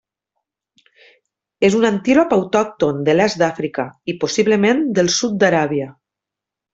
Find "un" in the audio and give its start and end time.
1.81-1.85